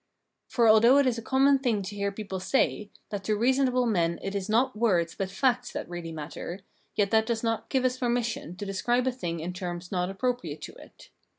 For 0.47 0.67
although 0.67 0.97
it 0.97 1.05
is 1.05 1.19
a 1.19 1.21
common 1.21 1.59
thing 1.59 1.83
to 1.83 1.95
hear 1.95 2.11
people 2.11 2.39
say, 2.39 2.89
that 3.11 3.23
to 3.25 3.35
reasonable 3.35 3.85
men 3.85 4.17
it 4.23 4.33
is 4.33 4.49
not 4.49 4.75
words 4.75 5.13
but 5.13 5.29
facts 5.29 5.71
that 5.73 5.87
really 5.87 6.11
matter, 6.11 6.61
yet 6.95 7.11
that 7.11 7.27
does 7.27 7.43
not 7.43 7.69
give 7.69 7.85
us 7.85 7.99
permission 7.99 8.55
to 8.55 8.65
describe 8.65 9.05
a 9.05 9.11
thing 9.11 9.39
in 9.39 9.53
terms 9.53 9.91
not 9.91 10.09
appropriate 10.09 10.63
to 10.63 10.73
it. 10.73 11.09